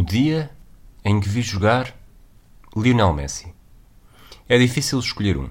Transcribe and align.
O 0.00 0.02
dia 0.02 0.50
em 1.04 1.20
que 1.20 1.28
vi 1.28 1.42
jogar 1.42 1.94
Lionel 2.74 3.12
Messi. 3.12 3.52
É 4.48 4.56
difícil 4.56 4.98
escolher 4.98 5.36
um. 5.36 5.50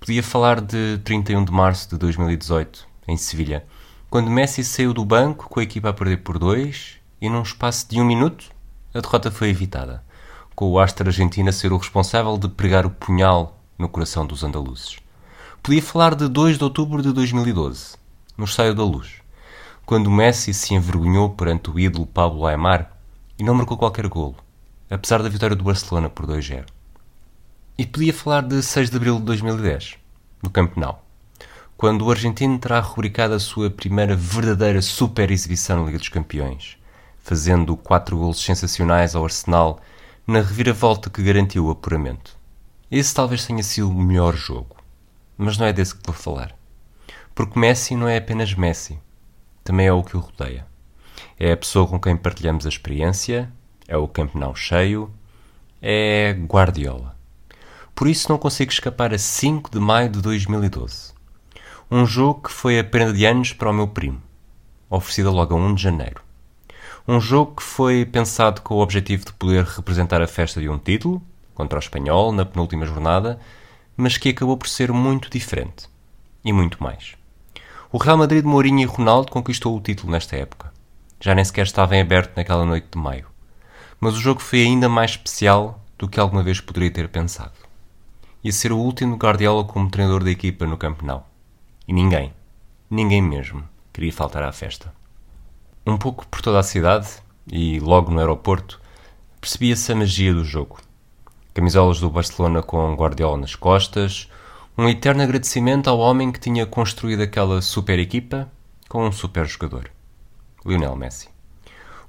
Podia 0.00 0.24
falar 0.24 0.60
de 0.60 0.98
31 1.04 1.44
de 1.44 1.52
março 1.52 1.90
de 1.90 1.96
2018, 1.96 2.84
em 3.06 3.16
Sevilha, 3.16 3.64
quando 4.10 4.28
Messi 4.28 4.64
saiu 4.64 4.92
do 4.92 5.04
banco 5.04 5.48
com 5.48 5.60
a 5.60 5.62
equipa 5.62 5.90
a 5.90 5.92
perder 5.92 6.16
por 6.24 6.36
dois 6.36 6.96
e, 7.20 7.28
num 7.28 7.42
espaço 7.42 7.88
de 7.88 8.00
um 8.00 8.04
minuto, 8.04 8.50
a 8.92 8.98
derrota 8.98 9.30
foi 9.30 9.50
evitada, 9.50 10.02
com 10.56 10.68
o 10.68 10.80
Astra 10.80 11.08
Argentina 11.08 11.52
ser 11.52 11.72
o 11.72 11.76
responsável 11.76 12.36
de 12.36 12.48
pregar 12.48 12.86
o 12.86 12.90
punhal 12.90 13.56
no 13.78 13.88
coração 13.88 14.26
dos 14.26 14.42
andaluzes. 14.42 14.96
Podia 15.62 15.80
falar 15.80 16.16
de 16.16 16.26
2 16.26 16.58
de 16.58 16.64
outubro 16.64 17.00
de 17.02 17.12
2012, 17.12 17.94
no 18.36 18.46
Estádio 18.46 18.74
da 18.74 18.82
Luz, 18.82 19.22
quando 19.84 20.10
Messi 20.10 20.52
se 20.52 20.74
envergonhou 20.74 21.30
perante 21.30 21.70
o 21.70 21.78
ídolo 21.78 22.04
Pablo 22.04 22.46
Aymar 22.46 22.95
e 23.38 23.44
não 23.44 23.54
marcou 23.54 23.76
qualquer 23.76 24.06
golo, 24.08 24.36
apesar 24.90 25.22
da 25.22 25.28
vitória 25.28 25.56
do 25.56 25.64
Barcelona 25.64 26.08
por 26.08 26.26
2-0. 26.26 26.64
E 27.78 27.84
podia 27.84 28.14
falar 28.14 28.42
de 28.42 28.62
6 28.62 28.90
de 28.90 28.96
abril 28.96 29.18
de 29.18 29.24
2010, 29.24 29.98
no 30.42 30.50
Camp 30.50 30.76
Nou, 30.76 31.02
quando 31.76 32.06
o 32.06 32.10
argentino 32.10 32.58
terá 32.58 32.80
rubricado 32.80 33.34
a 33.34 33.38
sua 33.38 33.70
primeira 33.70 34.16
verdadeira 34.16 34.80
super 34.80 35.30
exibição 35.30 35.80
na 35.80 35.86
Liga 35.86 35.98
dos 35.98 36.08
Campeões, 36.08 36.78
fazendo 37.18 37.76
quatro 37.76 38.16
golos 38.16 38.42
sensacionais 38.42 39.14
ao 39.14 39.24
Arsenal 39.24 39.80
na 40.26 40.40
reviravolta 40.40 41.10
que 41.10 41.22
garantiu 41.22 41.66
o 41.66 41.70
apuramento. 41.70 42.36
Esse 42.90 43.14
talvez 43.14 43.44
tenha 43.44 43.62
sido 43.62 43.90
o 43.90 43.94
melhor 43.94 44.34
jogo, 44.34 44.76
mas 45.36 45.58
não 45.58 45.66
é 45.66 45.72
desse 45.72 45.94
que 45.94 46.06
vou 46.06 46.14
falar. 46.14 46.54
Porque 47.34 47.58
Messi 47.58 47.94
não 47.94 48.08
é 48.08 48.16
apenas 48.16 48.54
Messi, 48.54 48.98
também 49.62 49.86
é 49.86 49.92
o 49.92 50.02
que 50.02 50.16
o 50.16 50.20
rodeia. 50.20 50.66
É 51.38 51.52
a 51.52 51.56
pessoa 51.56 51.86
com 51.86 52.00
quem 52.00 52.16
partilhamos 52.16 52.64
a 52.64 52.68
experiência, 52.70 53.52
é 53.86 53.94
o 53.94 54.08
Camp 54.08 54.34
Nou 54.34 54.56
cheio, 54.56 55.10
é 55.82 56.34
Guardiola. 56.46 57.14
Por 57.94 58.08
isso 58.08 58.30
não 58.30 58.38
consigo 58.38 58.72
escapar 58.72 59.12
a 59.12 59.18
5 59.18 59.70
de 59.70 59.78
maio 59.78 60.08
de 60.08 60.22
2012. 60.22 61.12
Um 61.90 62.06
jogo 62.06 62.44
que 62.44 62.50
foi 62.50 62.78
a 62.78 62.84
prenda 62.84 63.12
de 63.12 63.26
anos 63.26 63.52
para 63.52 63.68
o 63.68 63.74
meu 63.74 63.86
primo, 63.86 64.22
oferecida 64.88 65.30
logo 65.30 65.54
a 65.54 65.58
1 65.58 65.74
de 65.74 65.82
janeiro. 65.82 66.22
Um 67.06 67.20
jogo 67.20 67.56
que 67.56 67.62
foi 67.62 68.06
pensado 68.06 68.62
com 68.62 68.76
o 68.76 68.80
objetivo 68.80 69.26
de 69.26 69.34
poder 69.34 69.64
representar 69.64 70.22
a 70.22 70.26
festa 70.26 70.58
de 70.58 70.70
um 70.70 70.78
título, 70.78 71.22
contra 71.54 71.78
o 71.78 71.80
Espanhol, 71.80 72.32
na 72.32 72.46
penúltima 72.46 72.86
jornada, 72.86 73.38
mas 73.94 74.16
que 74.16 74.30
acabou 74.30 74.56
por 74.56 74.68
ser 74.68 74.90
muito 74.90 75.28
diferente. 75.28 75.86
E 76.42 76.50
muito 76.50 76.82
mais. 76.82 77.14
O 77.92 77.98
Real 77.98 78.16
Madrid 78.16 78.42
de 78.42 78.48
Mourinho 78.48 78.80
e 78.80 78.84
Ronaldo 78.86 79.30
conquistou 79.30 79.76
o 79.76 79.80
título 79.80 80.12
nesta 80.12 80.34
época. 80.34 80.65
Já 81.20 81.34
nem 81.34 81.44
sequer 81.44 81.66
estava 81.66 81.96
em 81.96 82.00
aberto 82.00 82.36
naquela 82.36 82.64
noite 82.64 82.88
de 82.92 82.98
maio. 82.98 83.26
Mas 84.00 84.14
o 84.14 84.20
jogo 84.20 84.40
foi 84.40 84.62
ainda 84.62 84.88
mais 84.88 85.12
especial 85.12 85.84
do 85.98 86.08
que 86.08 86.20
alguma 86.20 86.42
vez 86.42 86.60
poderia 86.60 86.90
ter 86.90 87.08
pensado 87.08 87.66
ia 88.46 88.52
ser 88.52 88.70
o 88.70 88.78
último 88.78 89.16
Guardiola 89.16 89.64
como 89.64 89.90
treinador 89.90 90.22
da 90.22 90.30
equipa 90.30 90.64
no 90.66 90.78
Camp 90.78 91.02
Nou. 91.02 91.26
E 91.88 91.92
ninguém, 91.92 92.32
ninguém 92.88 93.20
mesmo, 93.20 93.68
queria 93.92 94.12
faltar 94.12 94.44
à 94.44 94.52
festa. 94.52 94.94
Um 95.84 95.96
pouco 95.96 96.24
por 96.28 96.40
toda 96.40 96.60
a 96.60 96.62
cidade, 96.62 97.08
e 97.50 97.80
logo 97.80 98.12
no 98.12 98.20
aeroporto, 98.20 98.80
percebia-se 99.40 99.90
a 99.90 99.96
magia 99.96 100.32
do 100.32 100.44
jogo. 100.44 100.78
Camisolas 101.52 101.98
do 101.98 102.08
Barcelona 102.08 102.62
com 102.62 102.94
Guardiola 102.94 103.36
nas 103.36 103.56
costas, 103.56 104.30
um 104.78 104.88
eterno 104.88 105.24
agradecimento 105.24 105.90
ao 105.90 105.98
homem 105.98 106.30
que 106.30 106.38
tinha 106.38 106.66
construído 106.66 107.22
aquela 107.22 107.60
super 107.60 107.98
equipa 107.98 108.48
com 108.88 109.08
um 109.08 109.10
super 109.10 109.44
jogador, 109.44 109.90
Lionel 110.66 110.96
Messi. 110.96 111.28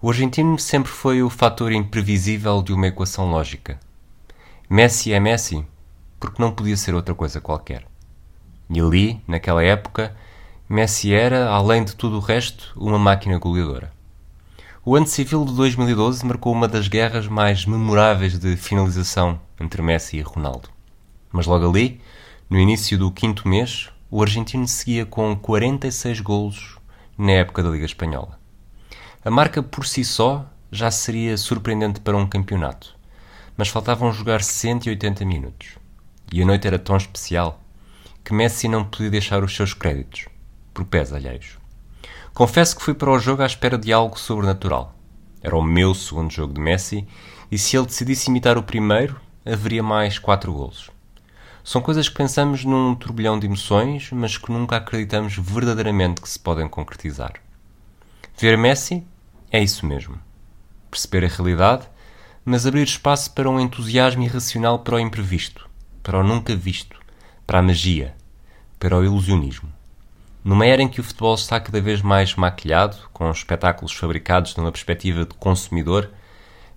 O 0.02 0.10
argentino 0.10 0.58
sempre 0.58 0.92
foi 0.92 1.22
o 1.22 1.30
fator 1.30 1.72
imprevisível 1.72 2.62
de 2.62 2.74
uma 2.74 2.88
equação 2.88 3.30
lógica. 3.30 3.80
Messi 4.70 5.14
é 5.14 5.20
Messi, 5.20 5.66
porque 6.20 6.42
não 6.42 6.52
podia 6.52 6.76
ser 6.76 6.96
outra 6.96 7.14
coisa 7.14 7.40
qualquer. 7.40 7.86
E 8.70 8.82
ali, 8.82 9.22
naquela 9.28 9.64
época, 9.64 10.16
Messi 10.68 11.14
era, 11.14 11.50
além 11.50 11.84
de 11.84 11.96
tudo 11.96 12.18
o 12.18 12.20
resto, 12.20 12.74
uma 12.76 13.00
máquina 13.00 13.38
goleadora. 13.38 13.92
O 14.84 14.96
ano 14.96 15.08
civil 15.08 15.46
de 15.46 15.54
2012 15.54 16.26
marcou 16.26 16.52
uma 16.52 16.68
das 16.68 16.88
guerras 16.88 17.28
mais 17.28 17.66
memoráveis 17.66 18.40
de 18.40 18.56
finalização 18.58 19.40
entre 19.60 19.82
Messi 19.82 20.18
e 20.18 20.22
Ronaldo. 20.22 20.70
Mas 21.32 21.46
logo 21.46 21.70
ali, 21.70 22.02
no 22.50 22.58
início 22.58 22.98
do 22.98 23.12
quinto 23.12 23.48
mês, 23.48 23.90
o 24.10 24.22
argentino 24.22 24.68
seguia 24.68 25.06
com 25.06 25.36
46 25.36 26.22
golos 26.22 26.78
na 27.18 27.34
época 27.34 27.62
da 27.62 27.70
Liga 27.70 27.86
Espanhola. 27.86 28.37
A 29.26 29.32
marca 29.32 29.64
por 29.64 29.86
si 29.86 30.06
só 30.06 30.46
já 30.72 30.92
seria 30.92 31.38
surpreendente 31.38 32.00
para 32.00 32.16
um 32.16 32.28
campeonato, 32.28 32.96
mas 33.58 33.68
faltavam 33.68 34.14
jogar 34.14 34.44
180 34.44 35.26
minutos. 35.26 35.70
E 36.32 36.42
a 36.42 36.46
noite 36.46 36.68
era 36.68 36.78
tão 36.78 36.96
especial 36.96 37.62
que 38.24 38.34
Messi 38.34 38.68
não 38.68 38.86
podia 38.86 39.10
deixar 39.10 39.44
os 39.44 39.56
seus 39.56 39.74
créditos, 39.74 40.26
por 40.74 40.86
pés 40.86 41.12
alheios. 41.12 41.58
Confesso 42.34 42.76
que 42.76 42.84
fui 42.84 42.94
para 42.94 43.10
o 43.10 43.18
jogo 43.18 43.42
à 43.42 43.46
espera 43.46 43.78
de 43.78 43.92
algo 43.92 44.20
sobrenatural. 44.20 44.94
Era 45.42 45.58
o 45.58 45.64
meu 45.64 45.96
segundo 45.96 46.32
jogo 46.32 46.54
de 46.54 46.60
Messi 46.60 47.08
e 47.50 47.58
se 47.58 47.76
ele 47.76 47.88
decidisse 47.88 48.30
imitar 48.30 48.58
o 48.58 48.64
primeiro, 48.64 49.20
haveria 49.46 49.82
mais 49.82 50.20
quatro 50.20 50.54
golos. 50.54 50.92
São 51.64 51.82
coisas 51.82 52.08
que 52.08 52.16
pensamos 52.16 52.64
num 52.64 52.94
turbilhão 52.94 53.40
de 53.40 53.48
emoções, 53.48 54.10
mas 54.12 54.38
que 54.38 54.52
nunca 54.52 54.78
acreditamos 54.78 55.36
verdadeiramente 55.36 56.22
que 56.22 56.30
se 56.30 56.40
podem 56.40 56.68
concretizar. 56.68 57.34
Ver 58.40 58.56
Messi 58.56 59.04
é 59.52 59.64
isso 59.64 59.84
mesmo. 59.84 60.20
Perceber 60.92 61.26
a 61.26 61.28
realidade, 61.28 61.88
mas 62.46 62.68
abrir 62.68 62.84
espaço 62.84 63.32
para 63.32 63.50
um 63.50 63.60
entusiasmo 63.60 64.22
irracional 64.22 64.78
para 64.78 64.98
o 64.98 65.00
imprevisto, 65.00 65.68
para 66.04 66.20
o 66.20 66.24
nunca 66.24 66.56
visto, 66.56 67.00
para 67.48 67.58
a 67.58 67.64
magia, 67.64 68.16
para 68.78 68.96
o 68.96 69.04
ilusionismo. 69.04 69.74
Numa 70.44 70.68
era 70.68 70.84
em 70.84 70.88
que 70.88 71.02
o 71.02 71.04
futebol 71.04 71.34
está 71.34 71.60
cada 71.60 71.82
vez 71.82 72.04
mais 72.04 72.36
maquilhado, 72.36 72.98
com 73.12 73.32
espetáculos 73.32 73.94
fabricados 73.94 74.56
numa 74.56 74.72
perspectiva 74.72 75.26
de 75.26 75.34
consumidor, 75.34 76.12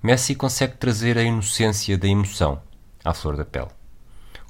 Messi 0.03 0.35
consegue 0.35 0.79
trazer 0.79 1.19
a 1.19 1.23
inocência 1.23 1.99
da 1.99 2.09
emoção 2.09 2.63
à 3.05 3.13
flor 3.13 3.37
da 3.37 3.45
pele. 3.45 3.69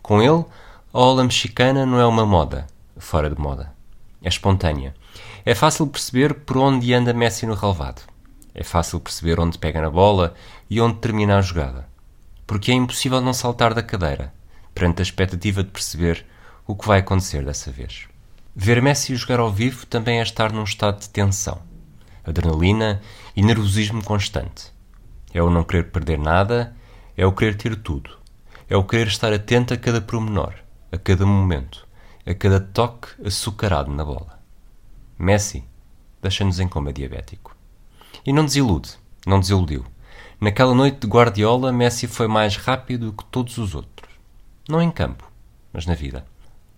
Com 0.00 0.22
ele, 0.22 0.44
a 0.92 0.98
ola 1.00 1.24
mexicana 1.24 1.84
não 1.84 1.98
é 1.98 2.06
uma 2.06 2.24
moda, 2.24 2.68
fora 2.96 3.28
de 3.28 3.40
moda. 3.40 3.79
É 4.22 4.28
espontânea. 4.28 4.94
É 5.44 5.54
fácil 5.54 5.86
perceber 5.86 6.34
por 6.34 6.58
onde 6.58 6.92
anda 6.92 7.14
Messi 7.14 7.46
no 7.46 7.54
relevado. 7.54 8.02
É 8.54 8.62
fácil 8.62 9.00
perceber 9.00 9.40
onde 9.40 9.58
pega 9.58 9.80
na 9.80 9.90
bola 9.90 10.34
e 10.68 10.80
onde 10.80 10.98
termina 10.98 11.38
a 11.38 11.40
jogada. 11.40 11.88
Porque 12.46 12.70
é 12.70 12.74
impossível 12.74 13.20
não 13.20 13.32
saltar 13.32 13.72
da 13.72 13.82
cadeira, 13.82 14.32
perante 14.74 15.00
a 15.00 15.02
expectativa 15.02 15.62
de 15.62 15.70
perceber 15.70 16.26
o 16.66 16.74
que 16.74 16.86
vai 16.86 17.00
acontecer 17.00 17.44
dessa 17.44 17.70
vez. 17.70 18.06
Ver 18.54 18.82
Messi 18.82 19.14
jogar 19.14 19.40
ao 19.40 19.50
vivo 19.50 19.86
também 19.86 20.18
é 20.18 20.22
estar 20.22 20.52
num 20.52 20.64
estado 20.64 21.00
de 21.00 21.08
tensão, 21.08 21.62
adrenalina 22.24 23.00
e 23.34 23.42
nervosismo 23.42 24.04
constante. 24.04 24.72
É 25.32 25.42
o 25.42 25.48
não 25.48 25.64
querer 25.64 25.90
perder 25.90 26.18
nada, 26.18 26.74
é 27.16 27.24
o 27.24 27.32
querer 27.32 27.56
ter 27.56 27.76
tudo, 27.76 28.10
é 28.68 28.76
o 28.76 28.84
querer 28.84 29.06
estar 29.06 29.32
atento 29.32 29.72
a 29.72 29.76
cada 29.76 30.00
promenor, 30.00 30.54
a 30.90 30.98
cada 30.98 31.24
momento, 31.24 31.86
a 32.30 32.34
cada 32.34 32.60
toque 32.60 33.08
açucarado 33.24 33.90
na 33.92 34.04
bola. 34.04 34.38
Messi 35.18 35.64
deixa-nos 36.22 36.60
em 36.60 36.68
coma 36.68 36.92
diabético. 36.92 37.56
E 38.24 38.32
não 38.32 38.44
desilude, 38.44 38.90
não 39.26 39.40
desiludiu. 39.40 39.84
Naquela 40.40 40.72
noite 40.72 41.00
de 41.00 41.08
Guardiola, 41.08 41.72
Messi 41.72 42.06
foi 42.06 42.28
mais 42.28 42.56
rápido 42.56 43.12
que 43.12 43.24
todos 43.24 43.58
os 43.58 43.74
outros. 43.74 44.08
Não 44.68 44.80
em 44.80 44.92
campo, 44.92 45.28
mas 45.72 45.86
na 45.86 45.94
vida. 45.94 46.24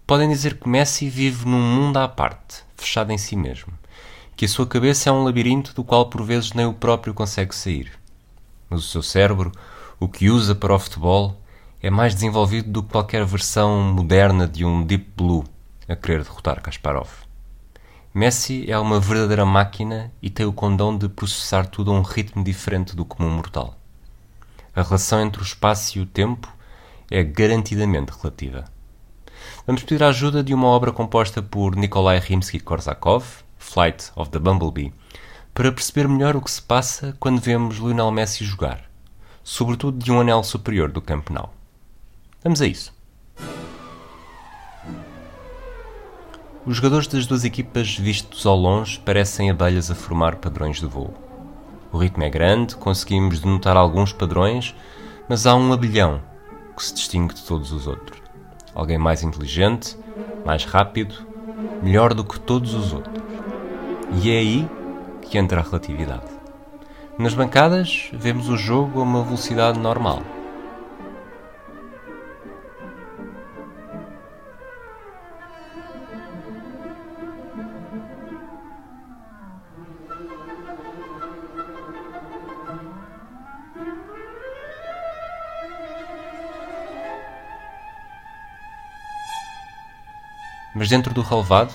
Podem 0.07 0.31
dizer 0.31 0.59
que 0.59 0.69
Messi 0.69 1.11
vive 1.11 1.45
num 1.45 1.61
mundo 1.61 1.99
à 1.99 2.09
parte, 2.09 2.65
fechado 2.75 3.13
em 3.13 3.19
si 3.19 3.37
mesmo, 3.37 3.75
que 4.35 4.47
a 4.47 4.49
sua 4.49 4.67
cabeça 4.67 5.11
é 5.11 5.13
um 5.13 5.23
labirinto 5.23 5.75
do 5.75 5.85
qual 5.85 6.09
por 6.09 6.23
vezes 6.23 6.55
nem 6.55 6.65
o 6.65 6.73
próprio 6.73 7.13
consegue 7.13 7.55
sair. 7.55 7.93
Mas 8.71 8.81
o 8.81 8.89
seu 8.89 9.03
cérebro, 9.03 9.53
o 10.01 10.09
que 10.09 10.31
usa 10.31 10.55
para 10.55 10.75
o 10.75 10.79
futebol, 10.79 11.42
é 11.83 11.91
mais 11.91 12.15
desenvolvido 12.15 12.71
do 12.71 12.81
que 12.81 12.93
qualquer 12.93 13.25
versão 13.25 13.93
moderna 13.93 14.47
de 14.47 14.65
um 14.65 14.85
Deep 14.85 15.15
Blue 15.17 15.45
a 15.89 15.97
querer 15.97 16.23
derrotar 16.23 16.63
Kasparov. 16.63 17.11
Messi 18.15 18.71
é 18.71 18.79
uma 18.79 19.01
verdadeira 19.01 19.45
máquina 19.45 20.13
e 20.23 20.31
tem 20.31 20.47
o 20.47 20.53
condão 20.53 20.97
de 20.97 21.09
processar 21.09 21.67
tudo 21.67 21.91
a 21.91 21.95
um 21.95 22.03
ritmo 22.03 22.45
diferente 22.45 22.95
do 22.95 23.05
comum 23.05 23.31
mortal. 23.31 23.77
A 24.77 24.83
relação 24.83 25.21
entre 25.21 25.43
o 25.43 25.45
espaço 25.45 25.99
e 25.99 26.01
o 26.01 26.07
tempo 26.07 26.49
é 27.11 27.25
garantidamente 27.25 28.13
relativa. 28.13 28.65
Vamos 29.67 29.83
pedir 29.83 30.05
a 30.05 30.09
ajuda 30.09 30.41
de 30.41 30.55
uma 30.55 30.69
obra 30.69 30.93
composta 30.93 31.43
por 31.43 31.75
Nikolai 31.75 32.21
Rimsky-Korsakov, 32.21 33.25
Flight 33.59 34.13
of 34.15 34.31
the 34.31 34.39
Bumblebee, 34.39 34.95
para 35.53 35.73
perceber 35.73 36.07
melhor 36.07 36.37
o 36.37 36.43
que 36.43 36.51
se 36.51 36.63
passa 36.63 37.17
quando 37.19 37.41
vemos 37.41 37.79
Lionel 37.79 38.13
Messi 38.13 38.45
jogar, 38.45 38.89
sobretudo 39.43 39.99
de 39.99 40.13
um 40.13 40.21
anel 40.21 40.45
superior 40.45 40.93
do 40.93 41.03
Camp 41.03 41.29
Nou. 41.31 41.53
Vamos 42.43 42.61
a 42.61 42.67
isso. 42.67 42.93
Os 46.67 46.77
jogadores 46.77 47.07
das 47.07 47.27
duas 47.27 47.45
equipas 47.45 47.97
vistos 47.97 48.47
ao 48.47 48.57
longe 48.57 48.99
parecem 49.01 49.51
abelhas 49.51 49.91
a 49.91 49.95
formar 49.95 50.37
padrões 50.37 50.79
de 50.79 50.87
voo. 50.87 51.15
O 51.93 51.99
ritmo 51.99 52.25
é 52.25 52.31
grande, 52.31 52.77
conseguimos 52.77 53.41
denotar 53.41 53.77
alguns 53.77 54.13
padrões, 54.13 54.75
mas 55.29 55.47
há 55.47 55.55
um 55.55 55.73
abelhão 55.73 56.23
que 56.77 56.85
se 56.85 56.95
distingue 56.95 57.35
de 57.35 57.43
todos 57.43 57.71
os 57.71 57.87
outros. 57.87 58.21
Alguém 58.75 58.99
mais 58.99 59.23
inteligente, 59.23 59.97
mais 60.45 60.65
rápido, 60.65 61.15
melhor 61.83 62.15
do 62.15 62.25
que 62.25 62.41
todos 62.41 62.75
os 62.75 62.93
outros. 62.93 63.23
E 64.21 64.31
é 64.31 64.39
aí 64.39 64.69
que 65.21 65.39
entra 65.39 65.61
a 65.61 65.65
relatividade. 65.65 66.27
Nas 67.19 67.35
bancadas, 67.35 68.09
vemos 68.13 68.49
o 68.49 68.57
jogo 68.57 69.01
a 69.01 69.03
uma 69.03 69.23
velocidade 69.23 69.79
normal. 69.79 70.23
Mas 90.75 90.89
dentro 90.89 91.13
do 91.13 91.23
relevado, 91.23 91.73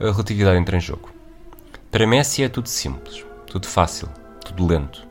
a 0.00 0.04
relatividade 0.04 0.58
entra 0.58 0.76
em 0.76 0.80
jogo. 0.80 1.10
Para 1.90 2.06
Messi 2.06 2.42
é 2.42 2.48
tudo 2.48 2.68
simples, 2.68 3.24
tudo 3.46 3.66
fácil, 3.66 4.08
tudo 4.44 4.66
lento. 4.66 5.06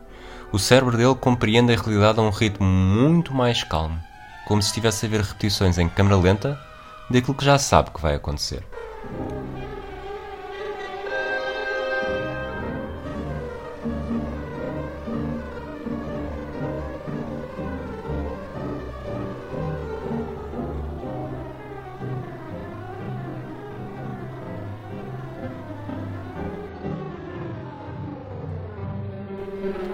O 0.52 0.60
cérebro 0.60 0.98
dele 0.98 1.16
compreende 1.16 1.74
a 1.74 1.78
realidade 1.78 2.20
a 2.20 2.24
um 2.24 2.30
ritmo 2.30 2.66
muito 2.66 3.34
mais 3.34 3.64
calmo, 3.64 4.00
como 4.46 4.62
se 4.62 4.70
estivesse 4.70 5.06
a 5.06 5.10
ver 5.10 5.22
repetições 5.22 5.78
em 5.78 5.88
câmera 5.88 6.18
lenta 6.18 6.60
daquilo 7.10 7.36
que 7.36 7.46
já 7.46 7.58
sabe 7.58 7.92
que 7.92 8.02
vai 8.02 8.16
acontecer. 8.16 8.66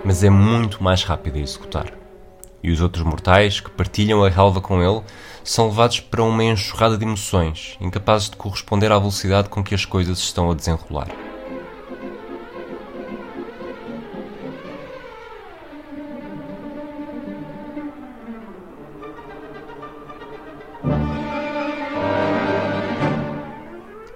Mas 0.07 0.23
é 0.23 0.29
muito 0.29 0.81
mais 0.81 1.03
rápido 1.03 1.35
a 1.35 1.41
executar. 1.41 1.91
E 2.63 2.71
os 2.71 2.79
outros 2.79 3.03
mortais 3.03 3.59
que 3.59 3.69
partilham 3.69 4.23
a 4.23 4.29
relva 4.29 4.61
com 4.61 4.81
ele 4.81 5.03
são 5.43 5.67
levados 5.67 5.99
para 5.99 6.23
uma 6.23 6.45
enxurrada 6.45 6.97
de 6.97 7.03
emoções, 7.03 7.75
incapazes 7.81 8.29
de 8.29 8.37
corresponder 8.37 8.89
à 8.89 8.97
velocidade 8.97 9.49
com 9.49 9.61
que 9.61 9.75
as 9.75 9.83
coisas 9.83 10.19
estão 10.19 10.49
a 10.49 10.55
desenrolar. 10.55 11.09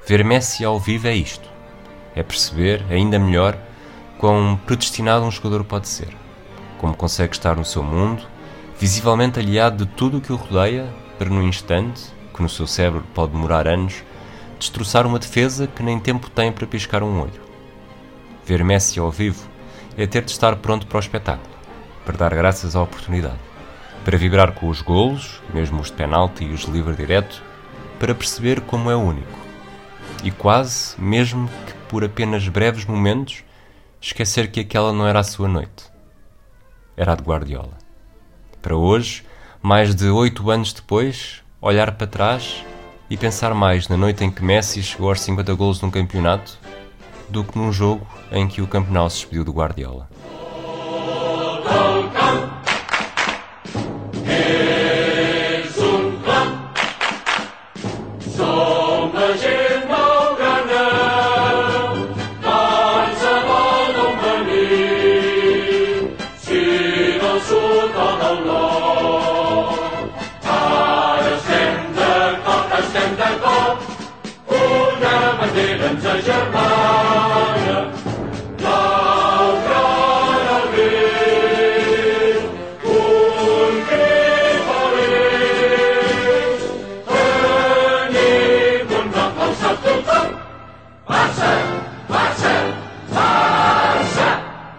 Ver 0.07 0.23
Messi 0.23 0.63
ao 0.63 0.79
vivo 0.79 1.09
é 1.09 1.15
isto. 1.15 1.49
É 2.15 2.23
perceber, 2.23 2.81
ainda 2.89 3.19
melhor, 3.19 3.57
quão 4.21 4.55
predestinado 4.67 5.25
um 5.25 5.31
jogador 5.31 5.63
pode 5.63 5.87
ser, 5.87 6.09
como 6.77 6.95
consegue 6.95 7.33
estar 7.33 7.55
no 7.55 7.65
seu 7.65 7.81
mundo, 7.81 8.21
visivelmente 8.77 9.39
aliado 9.39 9.83
de 9.83 9.91
tudo 9.93 10.19
o 10.19 10.21
que 10.21 10.31
o 10.31 10.35
rodeia, 10.35 10.87
para 11.17 11.27
num 11.27 11.41
instante, 11.41 12.03
que 12.31 12.39
no 12.39 12.47
seu 12.47 12.67
cérebro 12.67 13.03
pode 13.15 13.31
demorar 13.31 13.67
anos, 13.67 14.03
destroçar 14.59 15.07
uma 15.07 15.17
defesa 15.17 15.65
que 15.65 15.81
nem 15.81 15.99
tempo 15.99 16.29
tem 16.29 16.51
para 16.51 16.67
piscar 16.67 17.01
um 17.01 17.19
olho. 17.19 17.41
Ver 18.45 18.63
Messi 18.63 18.99
ao 18.99 19.09
vivo 19.09 19.49
é 19.97 20.05
ter 20.05 20.23
de 20.23 20.29
estar 20.29 20.55
pronto 20.57 20.85
para 20.85 20.97
o 20.97 20.99
espetáculo, 20.99 21.55
para 22.05 22.15
dar 22.15 22.35
graças 22.35 22.75
à 22.75 22.81
oportunidade, 22.83 23.39
para 24.05 24.19
vibrar 24.19 24.51
com 24.51 24.69
os 24.69 24.83
golos, 24.83 25.41
mesmo 25.51 25.81
os 25.81 25.87
de 25.87 25.93
penalti 25.93 26.43
e 26.43 26.53
os 26.53 26.61
de 26.65 26.69
livre 26.69 26.95
direto, 26.95 27.41
para 27.97 28.13
perceber 28.13 28.61
como 28.61 28.91
é 28.91 28.95
único. 28.95 29.39
E 30.23 30.29
quase, 30.29 30.93
mesmo 31.01 31.49
que 31.65 31.73
por 31.89 32.03
apenas 32.03 32.47
breves 32.47 32.85
momentos, 32.85 33.43
esquecer 34.01 34.49
que 34.49 34.61
aquela 34.61 34.91
não 34.91 35.07
era 35.07 35.19
a 35.19 35.23
sua 35.23 35.47
noite. 35.47 35.85
Era 36.97 37.13
a 37.13 37.15
de 37.15 37.21
Guardiola. 37.21 37.77
Para 38.59 38.75
hoje, 38.75 39.23
mais 39.61 39.93
de 39.93 40.09
oito 40.09 40.49
anos 40.49 40.73
depois, 40.73 41.43
olhar 41.61 41.91
para 41.91 42.07
trás 42.07 42.65
e 43.09 43.15
pensar 43.15 43.53
mais 43.53 43.87
na 43.87 43.95
noite 43.95 44.23
em 44.23 44.31
que 44.31 44.43
Messi 44.43 44.81
chegou 44.81 45.09
aos 45.09 45.21
50 45.21 45.53
golos 45.53 45.81
num 45.81 45.91
campeonato 45.91 46.57
do 47.29 47.43
que 47.43 47.57
num 47.57 47.71
jogo 47.71 48.05
em 48.31 48.47
que 48.47 48.61
o 48.61 48.67
campeonato 48.67 49.11
se 49.11 49.19
despediu 49.19 49.43
do 49.43 49.53
Guardiola. 49.53 50.09
treasure. 76.23 77.10